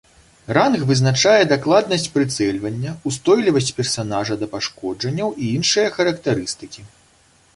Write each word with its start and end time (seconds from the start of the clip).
Ранг 0.57 0.83
вызначае 0.91 1.41
дакладнасць 1.51 2.05
прыцэльвання, 2.15 2.95
ўстойлівасць 3.11 3.71
персанажа 3.79 4.39
да 4.43 4.49
пашкоджанняў 4.55 5.29
і 5.43 5.51
іншыя 5.59 5.93
характарыстыкі. 5.99 6.81